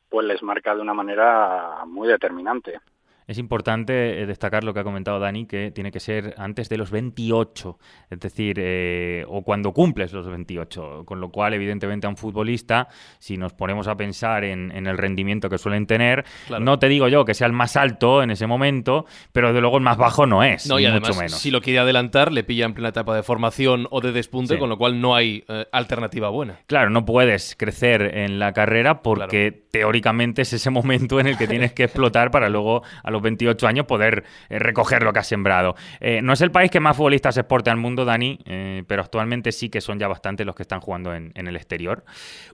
[0.10, 2.80] pues les marca de una manera muy determinante.
[3.28, 6.78] Es importante eh, destacar lo que ha comentado Dani, que tiene que ser antes de
[6.78, 7.78] los 28,
[8.10, 12.88] es decir, eh, o cuando cumples los 28, con lo cual, evidentemente, a un futbolista,
[13.20, 16.26] si nos ponemos a pensar en, el rendimiento que suelen tener,
[16.60, 19.78] no te digo yo que sea el más alto en ese momento, pero de luego
[19.78, 21.34] el más bajo no es, no, y mucho menos.
[21.34, 24.70] Si lo quiere adelantar, le pilla en plena etapa de formación o de despunte, con
[24.70, 26.60] lo cual no hay eh, alternativa buena.
[26.68, 31.48] Claro, no puedes crecer en la carrera porque teóricamente es ese momento en el que
[31.48, 32.84] tienes que explotar para luego
[33.14, 35.76] los 28 años poder eh, recoger lo que has sembrado.
[36.02, 39.52] Eh, no es el país que más futbolistas exporte al mundo, Dani, eh, pero actualmente
[39.52, 42.04] sí que son ya bastantes los que están jugando en, el exterior.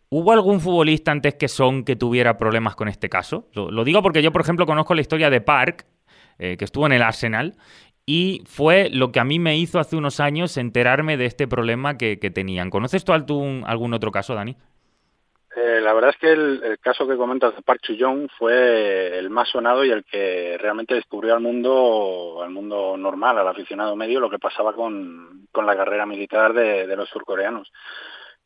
[0.10, 3.48] ¿Hubo algún futbolista antes que Son que tuviera problemas con este caso?
[3.54, 5.86] Lo, digo porque yo, por ejemplo, conozco la historia de Park,
[6.38, 7.56] que estuvo en el Arsenal,
[8.06, 11.98] y fue lo que a mí me hizo hace unos años enterarme de este problema
[11.98, 12.70] que, tenían.
[12.70, 14.56] ¿Conoces tú algún otro caso, Dani?
[15.56, 19.50] Eh, la verdad es que el, caso que comentas de Park Chu-young fue el más
[19.50, 24.30] sonado y el que realmente descubrió al mundo, al mundo normal, al aficionado medio, lo
[24.30, 27.72] que pasaba con, la carrera militar de, los surcoreanos.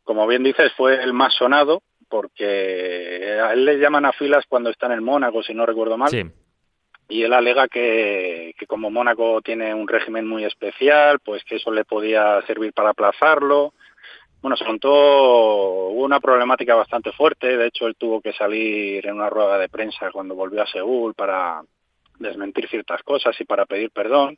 [0.03, 4.69] Como bien dices, fue el más sonado porque a él le llaman a filas cuando
[4.69, 6.11] está en el Mónaco, si no recuerdo mal.
[7.09, 11.71] Y él alega que, que como Mónaco tiene un régimen muy especial, pues que eso
[11.71, 13.73] le podía servir para aplazarlo
[14.43, 19.15] bueno, se contó, hubo una problemática bastante fuerte, de hecho él tuvo que salir en
[19.15, 21.61] una rueda de prensa cuando volvió a Seúl para
[22.19, 24.37] desmentir ciertas cosas y para pedir perdón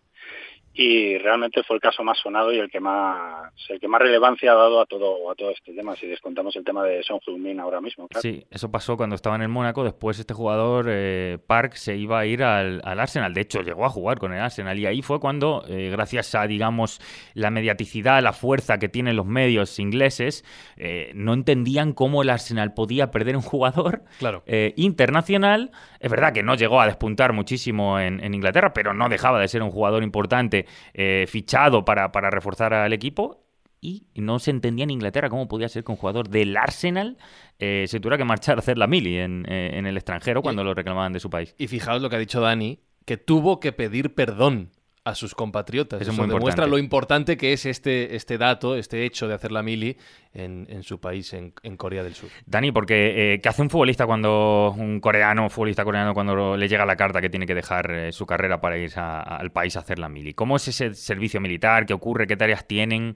[0.78, 4.52] y realmente fue el caso más sonado y el que más el que más relevancia
[4.52, 7.62] ha dado a todo a todo este tema si descontamos el tema de Son Heung-min
[7.62, 11.76] ahora mismo sí eso pasó cuando estaba en el Mónaco después este jugador eh, Park
[11.76, 14.86] se iba a ir al, Arsenal de hecho llegó a jugar con el Arsenal y
[14.86, 17.00] ahí fue cuando eh, gracias a digamos
[17.34, 20.44] la mediaticidad la fuerza que tienen los medios ingleses
[20.76, 24.44] eh, no entendían cómo el Arsenal podía perder un jugador claro.
[24.76, 29.48] internacional es verdad que no llegó a despuntar muchísimo en Inglaterra pero no dejaba de
[29.48, 33.46] ser un jugador importante eh, fichado para, para reforzar al equipo
[33.86, 37.18] y no se entendía en Inglaterra cómo podía ser que un jugador del Arsenal
[37.60, 40.64] eh, se tuviera que marchar a hacer la mili en, eh, en el extranjero cuando
[40.64, 41.56] lo reclamaban de su país.
[41.58, 44.72] Y fijaos lo que ha dicho Dani, que tuvo que pedir perdón
[45.06, 46.02] a sus compatriotas.
[46.02, 49.96] Eso, demuestra lo importante que es este, este dato, este hecho de hacer la mili
[50.34, 52.30] en, su país, en, Corea del Sur.
[52.46, 56.86] Dani, porque eh, ¿qué hace un futbolista cuando, un coreano, futbolista coreano, cuando le llega
[56.86, 60.00] la carta que tiene que dejar eh, su carrera para ir al país a hacer
[60.00, 60.34] la mili?
[60.34, 61.86] ¿Cómo es ese servicio militar?
[61.86, 62.26] ¿Qué ocurre?
[62.26, 63.16] ¿Qué tareas tienen?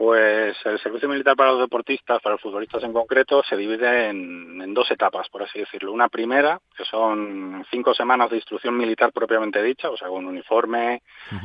[0.00, 4.72] Pues el servicio militar para los deportistas, para los futbolistas en concreto, se divide en,
[4.72, 5.92] dos etapas, por así decirlo.
[5.92, 11.02] Una primera, que son cinco semanas de instrucción militar propiamente dicha, o sea, con uniforme,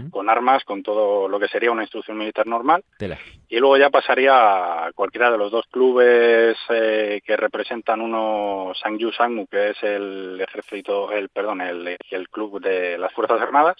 [0.10, 2.82] con armas, con todo lo que sería una instrucción militar normal.
[3.50, 9.12] Y luego ya pasaría a cualquiera de los dos clubes eh, que representan uno Sangyu
[9.12, 13.76] Sangmu, que es el ejército, el perdón, el, el club de las Fuerzas Armadas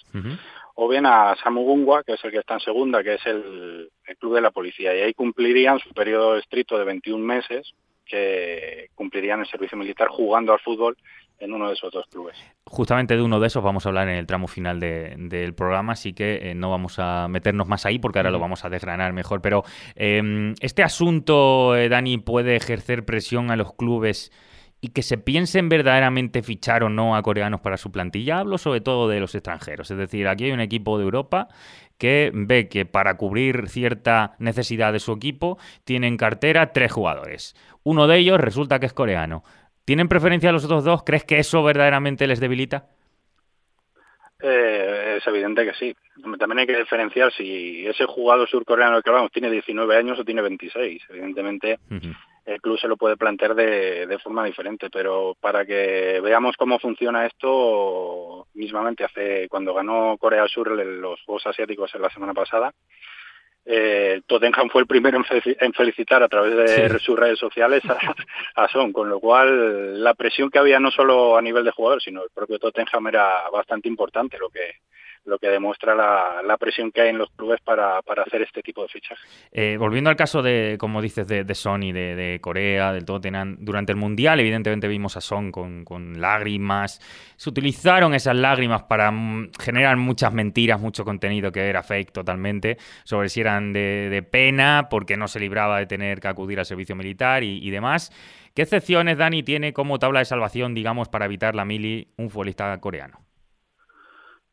[0.78, 4.34] o bien a Samugungwa, que es el que está en segunda, que es el, club
[4.34, 7.72] de la policía, y ahí cumplirían su periodo estricto de 21 meses,
[8.04, 10.96] que cumplirían el servicio militar jugando al fútbol
[11.38, 12.36] en uno de esos dos clubes.
[12.66, 16.12] Justamente de uno de esos vamos a hablar en el tramo final del programa, así
[16.12, 19.40] que eh, no vamos a meternos más ahí porque ahora lo vamos a desgranar mejor.
[19.40, 24.30] Pero em, este asunto, eh, Dani, puede ejercer presión a los clubes
[24.80, 28.38] y que se piensen verdaderamente fichar o no a coreanos para su plantilla.
[28.38, 29.90] Hablo sobre todo de los extranjeros.
[29.90, 31.48] Es decir, aquí hay un equipo de Europa
[31.98, 37.54] que ve que para cubrir cierta necesidad de su equipo tiene en cartera tres jugadores.
[37.84, 39.44] Uno de ellos resulta que es coreano.
[39.84, 41.04] ¿Tienen preferencia los otros dos?
[41.04, 42.86] ¿Crees que eso verdaderamente les debilita?
[44.42, 45.96] Eh, es evidente que sí.
[46.38, 50.42] También hay que diferenciar si ese jugador surcoreano que hablamos tiene 19 años o tiene
[50.42, 51.02] 26.
[51.08, 51.78] Evidentemente,
[52.46, 56.78] el club se lo puede plantear de, de, forma diferente, pero para que veamos cómo
[56.78, 62.32] funciona esto, mismamente hace cuando ganó Corea del Sur los Juegos Asiáticos en la semana
[62.32, 62.72] pasada,
[63.68, 67.82] eh, Tottenham fue el primero en, felicitar a través de sus redes sociales
[68.54, 72.00] a, Son, con lo cual la presión que había no solo a nivel de jugador,
[72.00, 74.76] sino el propio Tottenham era bastante importante, lo que
[75.26, 78.88] lo que demuestra la, presión que hay en los clubes para, hacer este tipo de
[78.88, 79.48] fichajes.
[79.52, 83.92] Eh, volviendo al caso de, como dices, de, Sony, de, de, Corea, del Tottenham, durante
[83.92, 87.00] el Mundial evidentemente vimos a Son con, con lágrimas,
[87.36, 92.78] se utilizaron esas lágrimas para mm, generar muchas mentiras, mucho contenido que era fake totalmente,
[93.04, 96.96] sobre si eran de, pena porque no se libraba de tener que acudir al servicio
[96.96, 98.10] militar y, y demás.
[98.54, 102.78] ¿Qué excepciones, Dani, tiene como tabla de salvación, digamos, para evitar la mili un futbolista
[102.80, 103.20] coreano?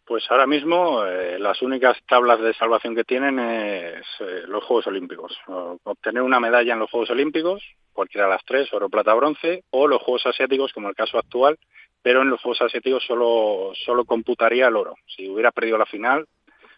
[0.06, 4.88] Pues ahora mismo eh, las únicas tablas de salvación que tienen es eh, los Juegos
[4.88, 5.38] Olímpicos.
[5.84, 7.64] obtener una medalla en los Juegos Olímpicos,
[7.94, 11.58] cualquiera de las tres, oro, plata, bronce, o los Juegos Asiáticos, como el caso actual,
[12.02, 14.96] pero en los Juegos Asiáticos solo, solo computaría el oro.
[15.08, 16.28] Si hubiera perdido la final,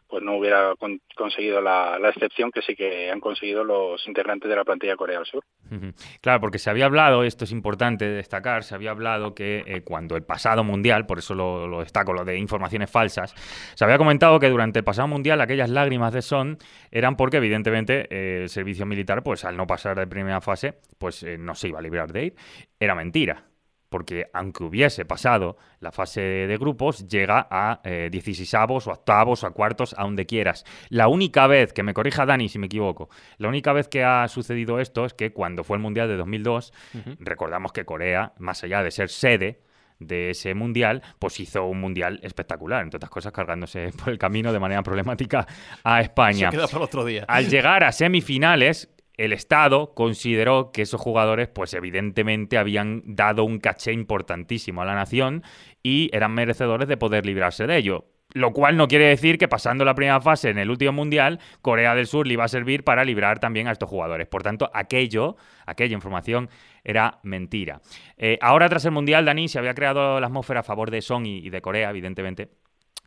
[0.08, 0.76] pues no hubiera
[1.16, 5.26] conseguido la, excepción que sí que han conseguido los integrantes de la plantilla Corea del
[5.26, 5.44] Sur.
[6.22, 10.16] Claro, porque se había hablado, esto es importante destacar, se había hablado que eh, cuando
[10.16, 13.34] el pasado mundial, por eso lo, destaco, lo de informaciones falsas,
[13.74, 16.58] se había comentado que durante el pasado mundial aquellas lágrimas de Son
[16.92, 21.24] eran porque evidentemente eh, el servicio militar, pues al no pasar de primera fase, pues
[21.24, 22.36] eh, no se iba a librar de ir.
[22.80, 23.44] Era mentira
[23.90, 28.54] porque aunque hubiese pasado la fase de grupos, llega a eh, 16
[28.88, 30.66] o octavos o a cuartos, a donde quieras.
[30.90, 34.28] La única vez, que me corrija Dani si me equivoco, la única vez que ha
[34.28, 36.74] sucedido esto es que cuando fue el Mundial de 2002,
[37.20, 39.62] recordamos que Corea, más allá de ser sede,
[40.00, 44.52] de ese mundial, pues hizo un mundial espectacular, entre otras cosas cargándose por el camino
[44.52, 45.48] de manera problemática
[45.84, 46.52] a España.
[46.52, 47.26] Se queda para otro día.
[47.28, 53.60] Al llegar a semifinales, el Estado consideró que esos jugadores, pues evidentemente habían dado un
[53.60, 55.44] caché importantísimo a la nación
[55.84, 58.06] y eran merecedores de poder librarse de ello.
[58.34, 61.96] Lo cual no quiere decir que pasando la primera fase en el último mundial, Corea
[61.96, 64.28] del Sur le iba a servir para librar también a estos jugadores.
[64.28, 66.50] Por tanto, aquello, aquella información
[66.84, 67.82] era mentira.
[68.18, 71.26] Eh, ahora, tras el mundial, Dani se había creado la atmósfera a favor de Song
[71.26, 72.50] y de Corea, evidentemente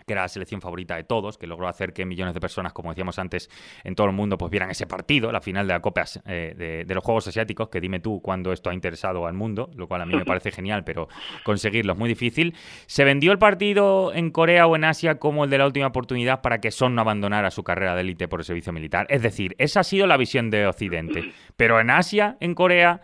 [0.08, 2.90] que era la selección favorita de todos, que logró hacer que millones de personas, como
[2.90, 3.48] decíamos antes,
[3.84, 6.94] en todo el mundo, pues vieran ese partido, la final de la Copa eh, de,
[6.94, 10.06] los Juegos Asiáticos, que dime tú cuándo esto ha interesado al mundo, lo cual a
[10.06, 11.08] mí me parece genial, pero
[11.44, 12.56] conseguirlo es muy difícil.
[12.86, 16.40] Se vendió el partido en Corea o en Asia como el de la última oportunidad
[16.40, 19.06] para que Son no abandonara su carrera de élite por el servicio militar.
[19.10, 21.32] Es decir, esa ha sido la visión de Occidente.
[21.56, 23.00] Pero en Asia, en Corea...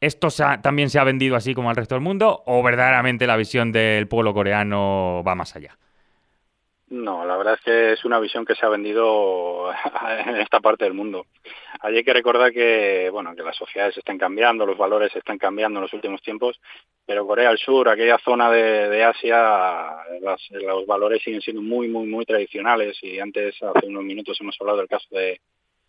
[0.00, 0.28] ¿Esto
[0.60, 4.06] también se ha vendido así como al resto del mundo o verdaderamente la visión del
[4.06, 5.78] pueblo coreano va más allá?
[6.94, 9.68] No, la verdad es que es una visión que se ha vendido
[10.26, 11.26] en esta parte del mundo.
[11.80, 15.82] hay que recordar que, bueno, que las sociedades están cambiando, los valores están cambiando en
[15.82, 16.60] los últimos tiempos,
[17.04, 20.04] pero Corea del Sur, aquella zona de, Asia,
[20.52, 22.96] los valores siguen siendo muy, muy, muy tradicionales.
[23.02, 25.40] Y antes, hace unos minutos, hemos hablado del caso de,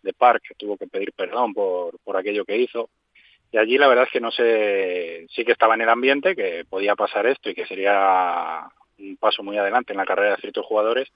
[0.02, 2.90] de Park, que tuvo que pedir perdón por, por aquello que hizo.
[3.52, 6.64] Y allí la verdad es que no sé, sí que estaba en el ambiente, que
[6.68, 8.66] podía pasar esto y que sería
[8.98, 11.08] un paso muy adelante en la carrera de ciertos jugadores,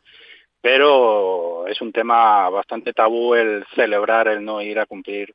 [0.61, 5.35] pero es un tema bastante tabú el celebrar el no ir a cumplir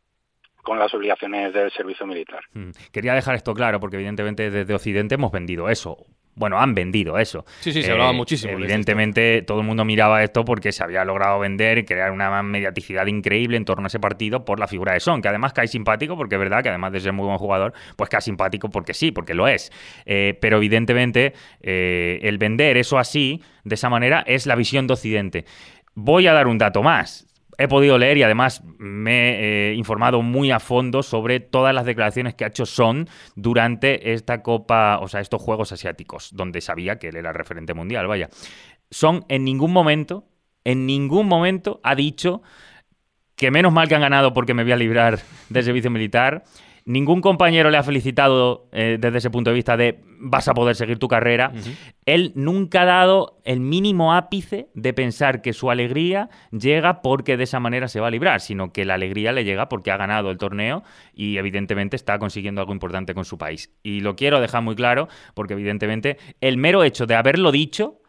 [0.62, 2.44] con las obligaciones del servicio militar.
[2.54, 2.72] Mm.
[2.92, 6.06] Quería dejar esto claro porque evidentemente desde Occidente hemos vendido eso,
[6.36, 7.46] bueno, han vendido eso.
[7.62, 8.54] Sí, sí, se hablaba eh, muchísimo.
[8.54, 13.08] Evidentemente, todo el mundo miraba esto porque se había logrado vender y crear una mediaticidad
[13.08, 16.18] increíble en torno a ese partido por la figura de Son, que además cae simpático,
[16.18, 19.12] porque es verdad que además de ser muy buen jugador, pues cae simpático porque sí,
[19.12, 19.72] porque lo es.
[20.06, 24.94] Eh, pero evidentemente, eh, el vender eso así, de esa manera, es la visión de
[24.94, 25.46] Occidente.
[25.94, 27.26] Voy a dar un dato más
[27.58, 32.36] he podido leer y además me he informado muy a fondo sobre todas las declaraciones
[32.36, 37.10] que ha hecho Son durante esta Copa, o sea, estos Juegos Asiáticos, donde sabía que
[37.10, 38.30] él era referente mundial, vaya.
[38.92, 40.26] Son en ningún momento,
[40.64, 42.42] en ningún momento ha dicho
[43.36, 46.44] que menos mal que han ganado porque me voy a librar del servicio militar
[46.86, 50.76] ningún compañero le ha felicitado eh, desde ese punto de vista de vas a poder
[50.76, 51.52] seguir tu carrera.
[52.06, 57.44] Él nunca ha dado el mínimo ápice de pensar que su alegría llega porque de
[57.44, 60.30] esa manera se va a librar, sino que la alegría le llega porque ha ganado
[60.30, 63.74] el torneo y evidentemente está consiguiendo algo importante con su país.
[63.84, 68.00] Y lo quiero dejar muy claro porque evidentemente el mero hecho de haberlo dicho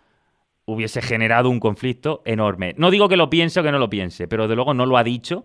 [0.66, 2.74] hubiese generado un conflicto enorme.
[2.76, 4.98] No digo que lo piense o que no lo piense, pero de luego no lo
[4.98, 5.44] ha dicho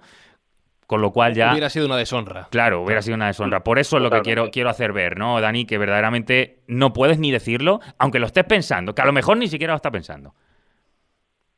[0.91, 1.51] con lo cual ya...
[1.51, 2.49] Hubiera sido una deshonra.
[2.51, 3.63] Claro, hubiera sido una deshonra.
[3.63, 5.65] Por eso es lo que quiero, quiero hacer ver, ¿no, Dani?
[5.65, 9.47] Que verdaderamente no puedes ni decirlo, aunque lo estés pensando, que a lo mejor ni
[9.47, 10.33] siquiera lo está pensando.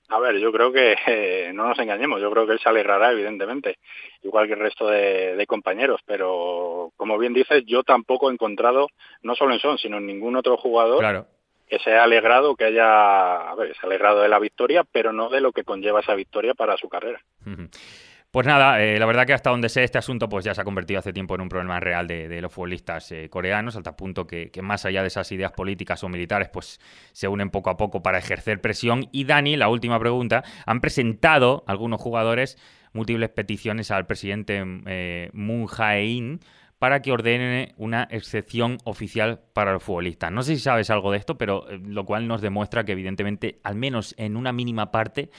[0.10, 3.12] A ver, yo creo que eh, no nos engañemos, yo creo que él se alegrará,
[3.12, 3.80] evidentemente,
[4.22, 8.88] igual que el resto de, compañeros, pero como bien dices, yo tampoco he encontrado,
[9.24, 11.26] no solo en Son, sino en ningún otro jugador
[11.68, 15.12] que se haya alegrado, que haya, a ver, se ha alegrado de la victoria, pero
[15.12, 17.20] no de lo que conlleva esa victoria para su carrera.
[18.34, 20.64] Pues nada, eh, la verdad que hasta donde sé este asunto pues ya se ha
[20.64, 24.50] convertido hace tiempo en un problema real de, los futbolistas eh, coreanos, hasta punto que,
[24.64, 26.80] más allá de esas ideas políticas o militares pues
[27.12, 29.08] se unen poco a poco para ejercer presión.
[29.12, 32.58] Y Dani, la última pregunta, han presentado algunos jugadores
[32.92, 36.40] múltiples peticiones al presidente eh, Moon Jae-in
[36.80, 40.32] para que ordene una excepción oficial para los futbolistas.
[40.32, 43.76] No sé si sabes algo de esto, pero lo cual nos demuestra que evidentemente, al
[43.76, 45.30] menos en una mínima parte,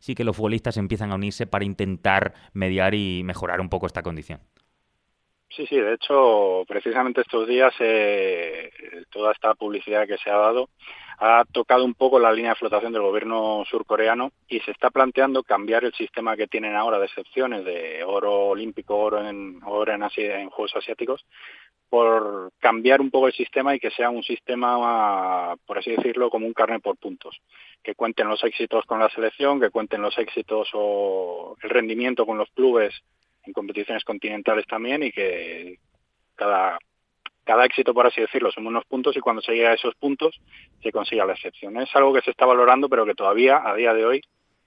[0.00, 4.02] sí que los futbolistas empiezan a unirse para intentar mediar y mejorar un poco esta
[4.02, 4.40] condición.
[5.50, 8.70] Sí, sí, de hecho, precisamente estos días eh,
[9.10, 10.68] toda esta publicidad que se ha dado
[11.18, 15.42] ha tocado un poco la línea de flotación del gobierno surcoreano y se está planteando
[15.42, 21.26] cambiar el sistema que tienen ahora de excepciones de oro olímpico, oro en, Juegos Asiáticos,
[21.90, 26.46] por cambiar un poco el sistema y que sea un sistema, por así decirlo, como
[26.46, 27.40] un carnet por puntos.
[27.82, 32.38] Que cuenten los éxitos con la selección, que cuenten los éxitos o el rendimiento con
[32.38, 32.94] los clubes
[33.44, 35.78] en competiciones continentales también y que
[36.36, 36.78] cada,
[37.44, 40.40] cada éxito, por así decirlo, son unos puntos y cuando se llega a esos puntos
[40.82, 41.76] se consiga la excepción.
[41.78, 44.22] Es algo que se está valorando, pero que todavía, a día de hoy,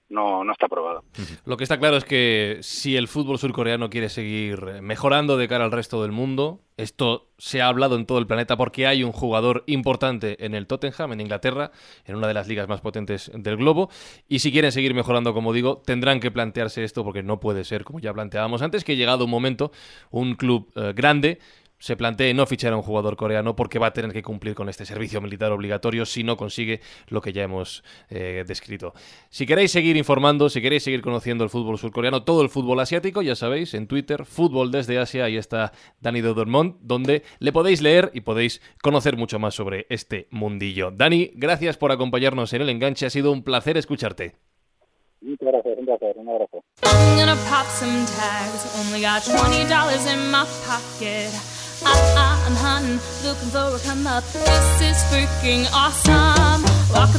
[0.08, 1.04] no, no está aprobado.
[1.44, 5.64] Lo que está claro es que si el fútbol surcoreano quiere seguir mejorando de cara
[5.64, 9.12] al resto del mundo, esto se ha hablado en todo el planeta porque hay un
[9.12, 11.70] jugador importante en el Tottenham, en Inglaterra,
[12.04, 13.90] en una de las ligas más potentes del globo,
[14.28, 17.84] y si quieren seguir mejorando, como digo, tendrán que plantearse esto porque no puede ser,
[17.84, 19.72] como ya planteábamos antes, que llegado un momento,
[20.10, 21.38] un club eh, grande
[21.84, 24.70] se plantee no fichar a un jugador coreano porque va a tener que cumplir con
[24.70, 28.94] este servicio militar obligatorio si no consigue lo que ya hemos eh, descrito.
[29.28, 33.20] Si queréis seguir informando, si queréis seguir conociendo el fútbol surcoreano, todo el fútbol asiático,
[33.20, 37.82] ya sabéis, en Twitter, Fútbol desde Asia, ahí está Dani de Dormont, donde le podéis
[37.82, 40.90] leer y podéis conocer mucho más sobre este mundillo.
[40.90, 44.36] Dani, gracias por acompañarnos en el enganche, ha sido un placer escucharte.
[45.20, 46.64] Muchas gracias, un placer, un abrazo.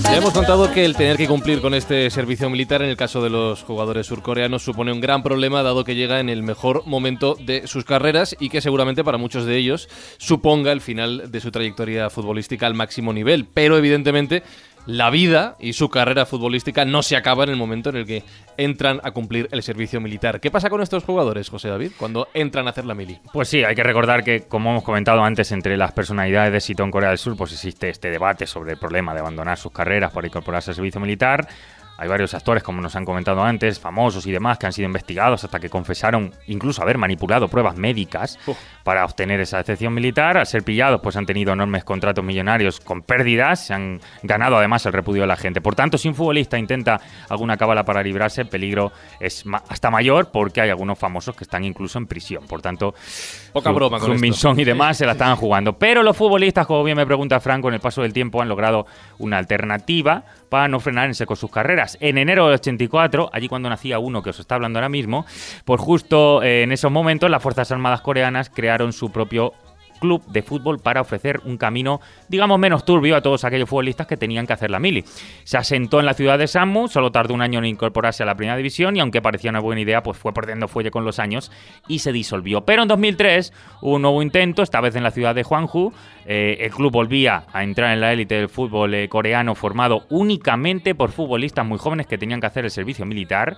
[0.03, 3.21] Ya hemos contado que el tener que cumplir con este servicio militar en el caso
[3.21, 7.35] de los jugadores surcoreanos supone un gran problema dado que llega en el mejor momento
[7.39, 11.51] de sus carreras y que seguramente para muchos de ellos suponga el final de su
[11.51, 13.45] trayectoria futbolística al máximo nivel.
[13.53, 14.43] Pero evidentemente
[14.85, 18.23] la vida y su carrera futbolística no se acaba en el momento en el que
[18.57, 20.39] entran a cumplir el servicio militar.
[20.39, 23.19] ¿Qué pasa con estos jugadores, José David, cuando entran a hacer la mili?
[23.33, 26.83] Pues sí, hay que recordar que, como hemos comentado antes, entre las personalidades de Sito
[26.83, 30.11] en Corea del Sur, pues existe este debate sobre el problema de abandonar sus carreras
[30.11, 31.47] para incorporarse al servicio militar.
[31.97, 35.43] Hay varios actores, como nos han comentado antes, famosos y demás, que han sido investigados
[35.43, 38.37] hasta que confesaron incluso haber manipulado pruebas médicas
[38.83, 40.37] para obtener esa excepción militar.
[40.37, 44.85] Al ser pillados, pues han tenido enormes contratos millonarios con pérdidas, se han ganado además
[44.85, 45.61] el repudio de la gente.
[45.61, 50.31] Por tanto, si un futbolista intenta alguna cábala para librarse, el peligro es hasta mayor
[50.31, 52.45] porque hay algunos famosos que están incluso en prisión.
[52.45, 52.93] Por tanto,
[53.53, 55.73] poca broma con y demás se la están jugando.
[55.77, 58.85] Pero los futbolistas, como bien me pregunta Franco, en el paso del tiempo han logrado
[59.19, 60.23] una alternativa
[60.55, 61.97] para no frenar en seco sus carreras.
[61.99, 65.25] En enero del 84, allí cuando nacía uno que os está hablando ahora mismo,
[65.65, 69.51] pues justo eh, en esos momentos las Fuerzas Armadas coreanas crearon su propio
[69.99, 74.17] club de fútbol para ofrecer un camino, digamos, menos turbio a todos aquellos futbolistas que
[74.17, 75.03] tenían que hacer la mili.
[75.43, 78.35] Se asentó en la ciudad de Sammu, solo tardó un año en incorporarse a la
[78.35, 81.51] primera división y aunque parecía una buena idea, pues fue perdiendo fuelle con los años
[81.87, 82.65] y se disolvió.
[82.65, 85.93] Pero en 2003 hubo un nuevo intento, esta vez en la ciudad de Hwangju.
[86.25, 90.95] Eh, el club volvía a entrar en la élite del fútbol eh, coreano formado únicamente
[90.95, 93.57] por futbolistas muy jóvenes que tenían que hacer el servicio militar.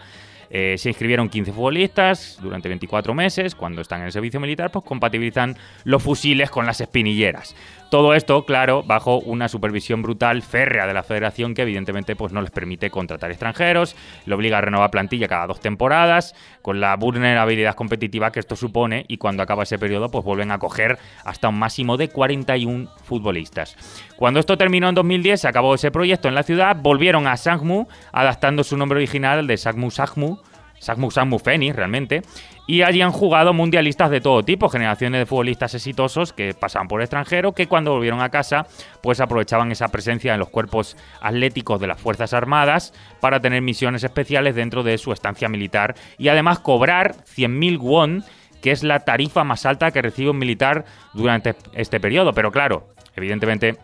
[0.49, 3.55] Eh, se inscribieron 15 futbolistas durante 24 meses.
[3.55, 7.55] Cuando están en el servicio militar, pues compatibilizan los fusiles con las espinilleras.
[7.89, 12.41] Todo esto, claro, bajo una supervisión brutal, férrea de la federación que evidentemente pues, no
[12.41, 13.95] les permite contratar extranjeros,
[14.25, 19.05] le obliga a renovar plantilla cada dos temporadas, con la vulnerabilidad competitiva que esto supone
[19.07, 23.77] y cuando acaba ese periodo pues vuelven a coger hasta un máximo de 41 futbolistas.
[24.17, 27.87] Cuando esto terminó en 2010, se acabó ese proyecto en la ciudad, volvieron a Sangmu,
[28.11, 30.39] adaptando su nombre original de Sangmu Sangmu,
[30.79, 32.21] Sangmu Sangmu Feni realmente,
[32.67, 37.01] y allí han jugado mundialistas de todo tipo, generaciones de futbolistas exitosos que pasaban por
[37.01, 38.67] extranjero, que cuando volvieron a casa,
[39.01, 44.03] pues aprovechaban esa presencia en los cuerpos atléticos de las Fuerzas Armadas para tener misiones
[44.03, 48.23] especiales dentro de su estancia militar y además cobrar 100.000 won,
[48.61, 52.33] que es la tarifa más alta que recibe un militar durante este periodo.
[52.33, 53.77] Pero claro, evidentemente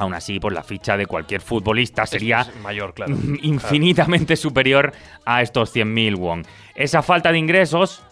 [0.00, 3.16] Aún así, pues la ficha de cualquier futbolista sería mayor, claro.
[3.42, 4.92] infinitamente superior
[5.24, 6.46] a estos 100.000 won.
[6.76, 8.04] Esa falta de ingresos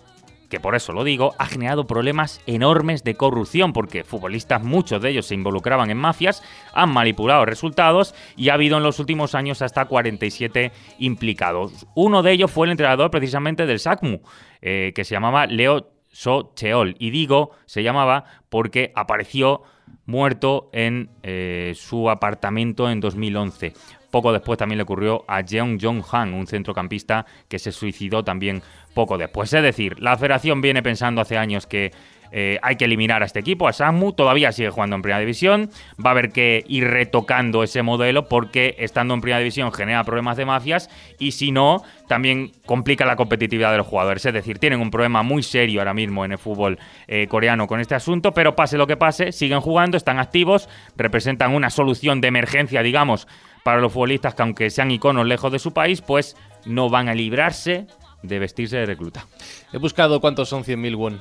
[0.48, 5.10] que por eso lo digo, ha generado problemas enormes de corrupción, porque futbolistas, muchos de
[5.10, 6.42] ellos se involucraban en mafias,
[6.72, 11.86] han manipulado resultados y ha habido en los últimos años hasta 47 implicados.
[11.94, 14.20] Uno de ellos fue el entrenador precisamente del SACMU,
[14.62, 16.96] eh, que se llamaba Leo So Cheol.
[16.98, 19.62] Y digo, se llamaba porque apareció
[20.06, 23.74] muerto en eh, su apartamento en 2011.
[24.10, 28.62] Poco después también le ocurrió a Jeong Jong-han, un centrocampista que se suicidó también
[28.94, 29.52] poco después.
[29.52, 31.92] Es decir, la federación viene pensando hace años que
[32.32, 35.70] eh, hay que eliminar a este equipo, a Samu, todavía sigue jugando en primera división,
[36.04, 40.36] va a haber que ir retocando ese modelo porque estando en primera división genera problemas
[40.36, 44.24] de mafias y si no, también complica la competitividad de los jugadores.
[44.26, 47.80] Es decir, tienen un problema muy serio ahora mismo en el fútbol eh, coreano con
[47.80, 52.28] este asunto, pero pase lo que pase, siguen jugando, están activos, representan una solución de
[52.28, 53.28] emergencia, digamos,
[53.66, 56.36] para los futbolistas que aunque sean iconos lejos de su país, pues
[56.66, 57.88] no van a librarse
[58.22, 59.26] de vestirse de recluta.
[59.72, 61.20] He buscado cuántos son 100.000 won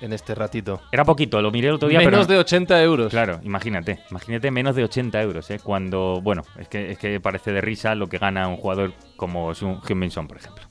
[0.00, 0.80] en este ratito.
[0.90, 1.98] Era poquito, lo miré el otro día.
[1.98, 3.10] Menos de 80 euros.
[3.10, 5.60] Claro, imagínate, imagínate menos de 80 euros, ¿eh?
[5.62, 9.52] Cuando, bueno, es que, es que parece de risa lo que gana un jugador como
[9.52, 10.64] Hyun Min Son, por ejemplo.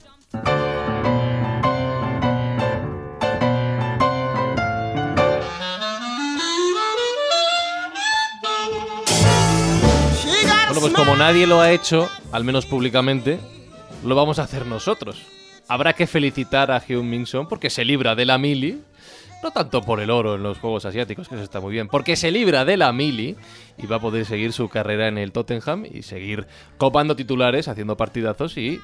[10.82, 13.38] Pues como nadie lo ha hecho, al menos públicamente,
[14.04, 15.22] lo vamos a hacer nosotros.
[15.68, 18.82] Habrá que felicitar a Hyun Min Son porque se libra de la mili
[19.44, 22.16] no tanto por el oro en los Juegos Asiáticos, que eso está muy bien, porque
[22.16, 23.36] se libra de la mili
[23.76, 26.46] y va a poder seguir su carrera en el Tottenham y seguir
[26.78, 28.80] copando titulares, haciendo partidazos y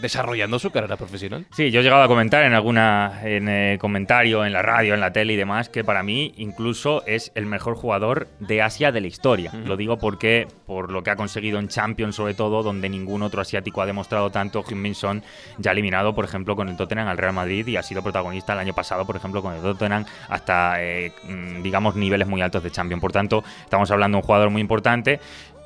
[0.00, 1.46] desarrollando su carrera profesional.
[1.52, 5.00] Sí, yo he llegado a comentar en alguna en, eh, comentario en la radio, en
[5.00, 9.00] la tele y demás que para mí incluso es el mejor jugador de Asia de
[9.00, 9.52] la historia.
[9.64, 13.40] Lo digo porque por lo que ha conseguido en Champions sobre todo, donde ningún otro
[13.40, 15.22] asiático ha demostrado tanto, Min Son
[15.58, 18.52] ya ha eliminado, por ejemplo, con el Tottenham al Real Madrid y ha sido protagonista
[18.52, 22.62] el año pasado, por ejemplo, con el Tottenham hasta eh, mm, digamos niveles muy altos
[22.62, 23.00] de Champions.
[23.00, 25.20] Por tanto, estamos hablando de un jugador muy importante.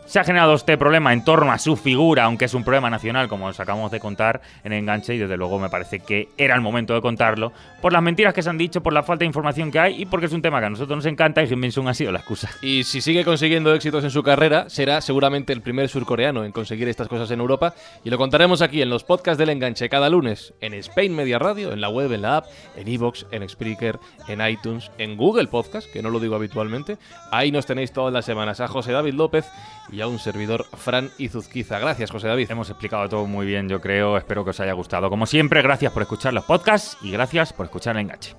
[0.07, 3.29] Se ha generado este problema en torno a su figura, aunque es un problema nacional,
[3.29, 6.61] como os acabamos de contar en Enganche, y desde luego me parece que era el
[6.61, 9.71] momento de contarlo, por las mentiras que se han dicho, por la falta de información
[9.71, 11.95] que hay y porque es un tema que a nosotros nos encanta y Jim ha
[11.95, 12.51] sido la excusa.
[12.61, 16.89] Y si sigue consiguiendo éxitos en su carrera, será seguramente el primer surcoreano en conseguir
[16.89, 17.75] estas cosas en Europa
[18.05, 21.73] y lo contaremos aquí en los podcasts del Enganche cada lunes en Spain Media Radio,
[21.73, 22.47] en la web, en la app,
[22.77, 23.99] en Evox, en Spreaker,
[24.29, 26.99] en iTunes, en Google Podcast, que no lo digo habitualmente.
[27.31, 29.47] Ahí nos tenéis todas las semanas a José David López
[29.93, 31.79] y a un servidor Fran Izuzquiza.
[31.79, 32.51] Gracias, José David.
[32.51, 34.17] Hemos explicado todo muy bien, yo creo.
[34.17, 35.11] Espero que os haya gustado.
[35.11, 38.35] Como siempre, gracias por escuchar los podcasts y gracias por escuchar el enganche.